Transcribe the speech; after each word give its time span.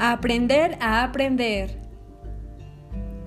Aprender 0.00 0.78
a 0.80 1.02
aprender. 1.02 1.76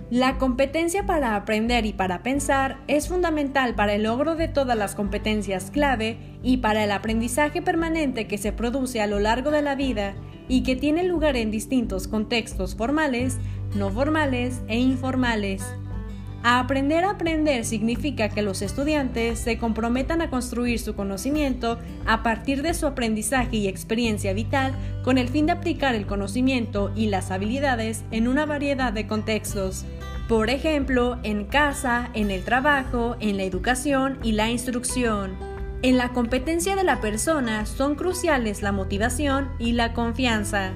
La 0.10 0.38
competencia 0.38 1.06
para 1.06 1.36
aprender 1.36 1.86
y 1.86 1.92
para 1.92 2.24
pensar 2.24 2.78
es 2.88 3.10
fundamental 3.10 3.76
para 3.76 3.94
el 3.94 4.04
logro 4.04 4.36
de 4.36 4.48
todas 4.48 4.78
las 4.78 4.96
competencias 4.96 5.70
clave 5.70 6.18
y 6.44 6.58
para 6.58 6.86
el 6.86 6.92
aprendizaje 6.92 7.62
permanente 7.62 8.26
que 8.26 8.38
se 8.38 8.54
produce 8.54 9.02
a 9.02 9.08
lo 9.08 9.20
largo 9.20 9.52
de 9.52 9.62
la 9.62 9.76
vida 9.76 10.16
y 10.48 10.64
que 10.64 10.78
tiene 10.78 11.04
lugar 11.04 11.36
en 11.36 11.52
distintos 11.52 12.08
contextos 12.08 12.74
formales, 12.74 13.38
no 13.76 13.90
formales 13.90 14.62
e 14.70 14.80
informales. 14.80 15.62
Aprender 16.44 17.04
a 17.04 17.12
aprender 17.12 17.66
significa 17.66 18.30
que 18.30 18.42
los 18.42 18.62
estudiantes 18.62 19.40
se 19.40 19.58
comprometan 19.58 20.22
a 20.22 20.30
construir 20.30 20.80
su 20.80 20.96
conocimiento 20.96 21.78
a 22.06 22.24
partir 22.24 22.62
de 22.64 22.74
su 22.74 22.88
aprendizaje 22.88 23.58
y 23.58 23.68
experiencia 23.68 24.34
vital 24.34 24.74
con 25.04 25.18
el 25.18 25.30
fin 25.30 25.46
de 25.46 25.54
aplicar 25.54 25.94
el 25.94 26.08
conocimiento 26.08 26.92
y 26.96 27.08
las 27.08 27.30
habilidades 27.30 28.04
en 28.12 28.28
una 28.28 28.46
variedad 28.46 28.92
de 28.92 29.06
contextos. 29.06 29.86
Por 30.28 30.50
ejemplo, 30.50 31.20
en 31.24 31.46
casa, 31.46 32.10
en 32.14 32.32
el 32.32 32.44
trabajo, 32.44 33.18
en 33.20 33.38
la 33.38 33.44
educación 33.44 34.18
y 34.24 34.32
la 34.32 34.50
instrucción. 34.50 35.36
En 35.84 35.98
la 35.98 36.10
competencia 36.10 36.76
de 36.76 36.84
la 36.84 37.02
persona 37.02 37.66
son 37.66 37.96
cruciales 37.96 38.62
la 38.62 38.72
motivación 38.72 39.50
y 39.60 39.74
la 39.74 39.94
confianza. 39.94 40.74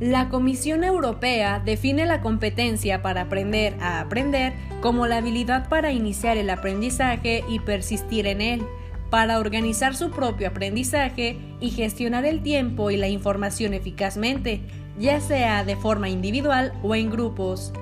La 0.00 0.28
Comisión 0.28 0.84
Europea 0.84 1.62
define 1.64 2.04
la 2.04 2.20
competencia 2.20 3.00
para 3.00 3.22
aprender 3.22 3.74
a 3.80 4.00
aprender 4.00 4.52
como 4.86 5.08
la 5.08 5.16
habilidad 5.16 5.68
para 5.68 5.90
iniciar 5.90 6.36
el 6.36 6.48
aprendizaje 6.48 7.42
y 7.48 7.58
persistir 7.58 8.28
en 8.28 8.40
él, 8.40 8.62
para 9.10 9.40
organizar 9.40 9.96
su 9.96 10.12
propio 10.12 10.46
aprendizaje 10.46 11.40
y 11.58 11.70
gestionar 11.70 12.24
el 12.24 12.40
tiempo 12.40 12.92
y 12.92 12.96
la 12.96 13.08
información 13.08 13.74
eficazmente, 13.74 14.60
ya 14.96 15.20
sea 15.20 15.64
de 15.64 15.74
forma 15.74 16.08
individual 16.08 16.72
o 16.84 16.94
en 16.94 17.10
grupos. 17.10 17.72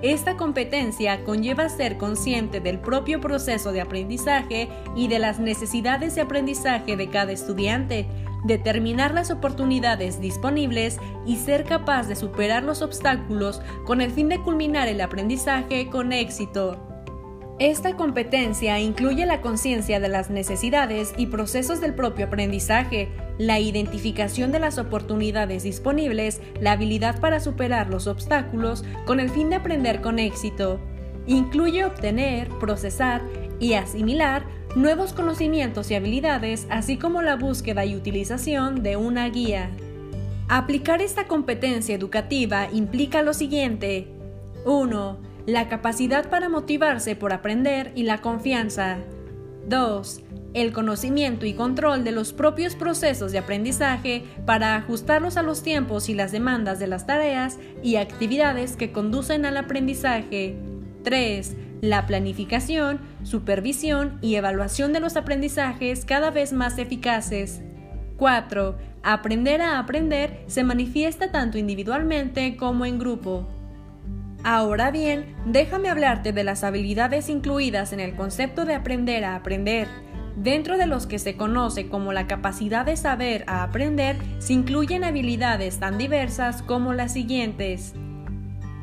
Esta 0.00 0.38
competencia 0.38 1.24
conlleva 1.24 1.68
ser 1.68 1.98
consciente 1.98 2.60
del 2.60 2.78
propio 2.78 3.20
proceso 3.20 3.70
de 3.72 3.82
aprendizaje 3.82 4.70
y 4.96 5.08
de 5.08 5.18
las 5.18 5.38
necesidades 5.38 6.14
de 6.14 6.22
aprendizaje 6.22 6.96
de 6.96 7.10
cada 7.10 7.32
estudiante, 7.32 8.06
determinar 8.46 9.12
las 9.12 9.30
oportunidades 9.30 10.20
disponibles 10.20 10.98
y 11.26 11.36
ser 11.36 11.64
capaz 11.64 12.08
de 12.08 12.16
superar 12.16 12.62
los 12.62 12.82
obstáculos 12.82 13.60
con 13.84 14.00
el 14.00 14.10
fin 14.10 14.28
de 14.28 14.40
culminar 14.40 14.88
el 14.88 15.00
aprendizaje 15.00 15.88
con 15.88 16.12
éxito. 16.12 16.82
Esta 17.58 17.96
competencia 17.96 18.78
incluye 18.80 19.24
la 19.24 19.40
conciencia 19.40 19.98
de 19.98 20.10
las 20.10 20.28
necesidades 20.28 21.14
y 21.16 21.26
procesos 21.26 21.80
del 21.80 21.94
propio 21.94 22.26
aprendizaje, 22.26 23.08
la 23.38 23.58
identificación 23.58 24.52
de 24.52 24.58
las 24.58 24.76
oportunidades 24.76 25.62
disponibles, 25.62 26.42
la 26.60 26.72
habilidad 26.72 27.18
para 27.18 27.40
superar 27.40 27.88
los 27.88 28.08
obstáculos 28.08 28.84
con 29.06 29.20
el 29.20 29.30
fin 29.30 29.48
de 29.48 29.56
aprender 29.56 30.02
con 30.02 30.18
éxito. 30.18 30.80
Incluye 31.26 31.86
obtener, 31.86 32.50
procesar 32.60 33.22
y 33.58 33.72
asimilar 33.72 34.44
nuevos 34.76 35.12
conocimientos 35.12 35.90
y 35.90 35.96
habilidades, 35.96 36.68
así 36.70 36.96
como 36.96 37.22
la 37.22 37.34
búsqueda 37.34 37.84
y 37.84 37.96
utilización 37.96 38.84
de 38.84 38.96
una 38.96 39.28
guía. 39.28 39.70
Aplicar 40.48 41.02
esta 41.02 41.26
competencia 41.26 41.96
educativa 41.96 42.68
implica 42.72 43.22
lo 43.22 43.34
siguiente. 43.34 44.06
1 44.64 45.26
la 45.46 45.68
capacidad 45.68 46.28
para 46.28 46.48
motivarse 46.48 47.14
por 47.14 47.32
aprender 47.32 47.92
y 47.94 48.02
la 48.02 48.20
confianza. 48.20 48.98
2. 49.68 50.20
El 50.54 50.72
conocimiento 50.72 51.46
y 51.46 51.54
control 51.54 52.02
de 52.02 52.10
los 52.10 52.32
propios 52.32 52.74
procesos 52.74 53.30
de 53.30 53.38
aprendizaje 53.38 54.24
para 54.44 54.74
ajustarlos 54.74 55.36
a 55.36 55.42
los 55.42 55.62
tiempos 55.62 56.08
y 56.08 56.14
las 56.14 56.32
demandas 56.32 56.80
de 56.80 56.88
las 56.88 57.06
tareas 57.06 57.58
y 57.82 57.96
actividades 57.96 58.76
que 58.76 58.90
conducen 58.90 59.46
al 59.46 59.56
aprendizaje. 59.56 60.56
3. 61.04 61.54
La 61.82 62.06
planificación, 62.06 63.00
supervisión 63.22 64.18
y 64.22 64.36
evaluación 64.36 64.92
de 64.92 65.00
los 65.00 65.16
aprendizajes 65.16 66.04
cada 66.04 66.30
vez 66.30 66.52
más 66.52 66.78
eficaces. 66.78 67.60
4. 68.16 68.76
Aprender 69.02 69.60
a 69.60 69.78
aprender 69.78 70.42
se 70.46 70.64
manifiesta 70.64 71.30
tanto 71.30 71.58
individualmente 71.58 72.56
como 72.56 72.86
en 72.86 72.98
grupo. 72.98 73.46
Ahora 74.42 74.90
bien, 74.90 75.34
déjame 75.44 75.90
hablarte 75.90 76.32
de 76.32 76.44
las 76.44 76.64
habilidades 76.64 77.28
incluidas 77.28 77.92
en 77.92 78.00
el 78.00 78.14
concepto 78.14 78.64
de 78.64 78.74
aprender 78.74 79.24
a 79.24 79.34
aprender. 79.34 79.88
Dentro 80.36 80.78
de 80.78 80.86
los 80.86 81.06
que 81.06 81.18
se 81.18 81.36
conoce 81.36 81.88
como 81.88 82.12
la 82.12 82.26
capacidad 82.26 82.86
de 82.86 82.96
saber 82.96 83.44
a 83.48 83.62
aprender, 83.62 84.16
se 84.38 84.52
incluyen 84.52 85.02
habilidades 85.02 85.78
tan 85.78 85.98
diversas 85.98 86.62
como 86.62 86.92
las 86.92 87.12
siguientes. 87.12 87.94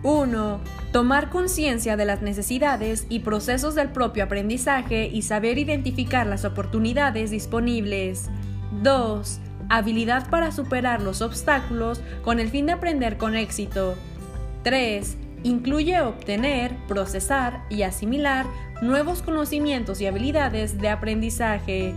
1. 0.03 0.59
Tomar 0.91 1.29
conciencia 1.29 1.97
de 1.97 2.05
las 2.05 2.21
necesidades 2.21 3.05
y 3.09 3.19
procesos 3.19 3.73
del 3.73 3.89
propio 3.89 4.25
aprendizaje 4.25 5.07
y 5.07 5.21
saber 5.23 5.57
identificar 5.57 6.27
las 6.27 6.45
oportunidades 6.45 7.31
disponibles. 7.31 8.29
2. 8.81 9.39
Habilidad 9.69 10.29
para 10.29 10.51
superar 10.51 11.01
los 11.01 11.21
obstáculos 11.21 12.01
con 12.21 12.39
el 12.39 12.49
fin 12.49 12.65
de 12.65 12.73
aprender 12.73 13.17
con 13.17 13.35
éxito. 13.35 13.95
3 14.63 15.17
incluye 15.43 16.01
obtener, 16.01 16.75
procesar 16.87 17.63
y 17.69 17.83
asimilar 17.83 18.45
nuevos 18.81 19.21
conocimientos 19.21 20.01
y 20.01 20.07
habilidades 20.07 20.79
de 20.79 20.89
aprendizaje. 20.89 21.93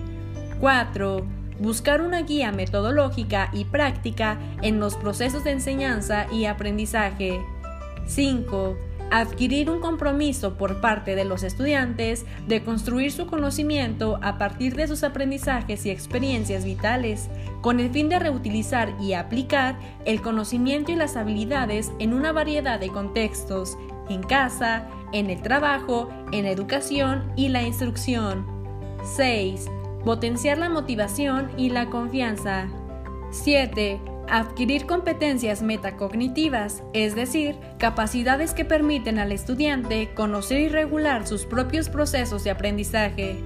4. 0.60 1.26
Buscar 1.60 2.02
una 2.02 2.22
guía 2.22 2.52
metodológica 2.52 3.50
y 3.52 3.64
práctica 3.64 4.38
en 4.62 4.78
los 4.78 4.96
procesos 4.96 5.44
de 5.44 5.52
enseñanza 5.52 6.26
y 6.32 6.44
aprendizaje. 6.44 7.40
5 8.06 8.76
adquirir 9.10 9.70
un 9.70 9.80
compromiso 9.80 10.54
por 10.54 10.80
parte 10.80 11.14
de 11.14 11.24
los 11.24 11.42
estudiantes 11.42 12.26
de 12.46 12.62
construir 12.62 13.12
su 13.12 13.26
conocimiento 13.26 14.18
a 14.22 14.38
partir 14.38 14.74
de 14.74 14.88
sus 14.88 15.04
aprendizajes 15.04 15.86
y 15.86 15.90
experiencias 15.90 16.64
vitales, 16.64 17.28
con 17.60 17.80
el 17.80 17.90
fin 17.90 18.08
de 18.08 18.18
reutilizar 18.18 18.94
y 19.00 19.14
aplicar 19.14 19.78
el 20.04 20.20
conocimiento 20.22 20.92
y 20.92 20.96
las 20.96 21.16
habilidades 21.16 21.92
en 21.98 22.14
una 22.14 22.32
variedad 22.32 22.80
de 22.80 22.88
contextos, 22.88 23.78
en 24.08 24.22
casa, 24.22 24.86
en 25.12 25.30
el 25.30 25.42
trabajo, 25.42 26.08
en 26.32 26.44
la 26.44 26.50
educación 26.50 27.32
y 27.36 27.48
la 27.48 27.62
instrucción. 27.62 28.46
6. 29.16 29.66
Potenciar 30.04 30.58
la 30.58 30.68
motivación 30.68 31.50
y 31.56 31.70
la 31.70 31.86
confianza. 31.90 32.68
7 33.30 34.00
Adquirir 34.28 34.86
competencias 34.86 35.62
metacognitivas, 35.62 36.82
es 36.92 37.14
decir, 37.14 37.54
capacidades 37.78 38.54
que 38.54 38.64
permiten 38.64 39.20
al 39.20 39.30
estudiante 39.30 40.10
conocer 40.14 40.60
y 40.60 40.68
regular 40.68 41.28
sus 41.28 41.46
propios 41.46 41.88
procesos 41.88 42.42
de 42.42 42.50
aprendizaje. 42.50 43.36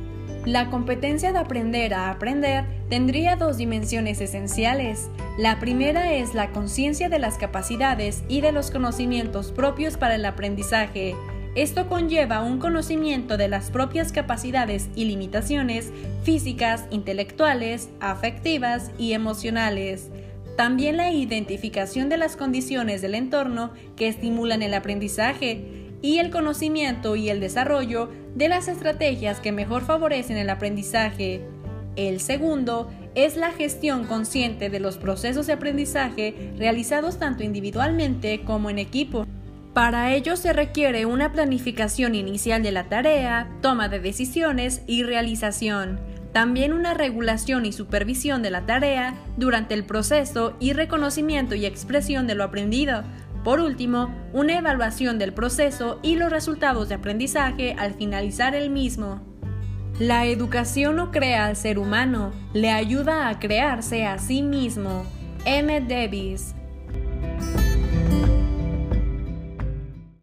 La 0.47 0.71
competencia 0.71 1.33
de 1.33 1.39
aprender 1.39 1.93
a 1.93 2.09
aprender 2.09 2.65
tendría 2.89 3.37
dos 3.37 3.59
dimensiones 3.59 4.23
esenciales. 4.23 5.11
La 5.37 5.61
primera 5.61 6.15
es 6.15 6.33
la 6.33 6.51
conciencia 6.51 7.11
de 7.11 7.19
las 7.19 7.37
capacidades 7.37 8.25
y 8.27 8.41
de 8.41 8.53
los 8.53 8.71
conocimientos 8.71 9.53
propios 9.53 9.99
para 9.99 10.15
el 10.15 10.25
aprendizaje. 10.25 11.15
Esto 11.57 11.89
conlleva 11.89 12.43
un 12.43 12.59
conocimiento 12.59 13.37
de 13.37 13.49
las 13.49 13.71
propias 13.71 14.13
capacidades 14.13 14.89
y 14.95 15.05
limitaciones 15.05 15.93
físicas, 16.23 16.87
intelectuales, 16.91 17.91
afectivas 18.01 18.93
y 18.97 19.13
emocionales. 19.13 20.09
También 20.61 20.99
la 20.99 21.11
identificación 21.11 22.11
de 22.11 22.19
las 22.19 22.37
condiciones 22.37 23.01
del 23.01 23.15
entorno 23.15 23.71
que 23.97 24.09
estimulan 24.09 24.61
el 24.61 24.75
aprendizaje 24.75 25.89
y 26.03 26.19
el 26.19 26.29
conocimiento 26.29 27.17
y 27.17 27.31
el 27.31 27.41
desarrollo 27.41 28.11
de 28.35 28.51
las 28.51 28.69
estrategias 28.69 29.41
que 29.41 29.53
mejor 29.53 29.87
favorecen 29.87 30.37
el 30.37 30.51
aprendizaje. 30.51 31.41
El 31.97 32.21
segundo 32.21 32.91
es 33.15 33.39
la 33.39 33.53
gestión 33.53 34.05
consciente 34.05 34.69
de 34.69 34.81
los 34.81 34.99
procesos 34.99 35.47
de 35.47 35.55
aprendizaje 35.55 36.53
realizados 36.59 37.19
tanto 37.19 37.43
individualmente 37.43 38.43
como 38.43 38.69
en 38.69 38.81
equipo. 38.81 39.27
Para 39.73 40.13
ello 40.13 40.37
se 40.37 40.53
requiere 40.53 41.07
una 41.07 41.33
planificación 41.33 42.15
inicial 42.15 42.63
de 42.63 42.73
la 42.73 42.91
tarea, 42.91 43.51
toma 43.63 43.89
de 43.89 44.01
decisiones 44.01 44.83
y 44.87 45.05
realización. 45.05 46.10
También 46.33 46.73
una 46.73 46.95
regulación 46.95 47.67
y 47.67 47.73
supervisión 47.73 48.43
de 48.43 48.51
la 48.51 48.67
tarea 48.67 49.15
durante 49.37 49.75
el 49.75 49.85
proceso 49.85 50.55
y 50.61 50.73
reconocimiento 50.73 51.55
y 51.55 51.67
expresión 51.67 52.27
de 52.27 52.37
lo 52.37 52.45
aprendido. 52.45 53.03
Por 53.43 53.59
último, 53.59 54.15
una 54.33 54.59
evaluación 54.59 55.19
del 55.19 55.33
proceso 55.33 55.99
y 56.03 56.17
los 56.17 56.31
resultados 56.31 56.89
de 56.89 56.97
aprendizaje 56.97 57.75
al 57.79 57.95
finalizar 57.95 58.55
el 58.55 58.71
mismo. 58.71 59.21
La 59.99 60.27
educación 60.27 60.97
no 60.97 61.11
crea 61.11 61.47
al 61.47 61.57
ser 61.57 61.79
humano, 61.79 62.33
le 62.55 62.71
ayuda 62.71 63.29
a 63.29 63.39
crearse 63.39 64.07
a 64.07 64.19
sí 64.19 64.43
mismo. 64.43 65.05
M. 65.45 65.81
Davis 65.81 66.55